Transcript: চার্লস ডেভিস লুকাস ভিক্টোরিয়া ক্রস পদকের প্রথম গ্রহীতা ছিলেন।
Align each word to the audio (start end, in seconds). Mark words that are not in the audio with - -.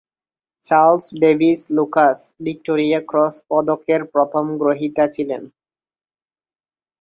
চার্লস 0.65 1.05
ডেভিস 1.21 1.59
লুকাস 1.69 2.19
ভিক্টোরিয়া 2.45 2.99
ক্রস 3.07 3.35
পদকের 3.49 4.01
প্রথম 4.13 4.45
গ্রহীতা 4.57 5.05
ছিলেন। 5.07 5.41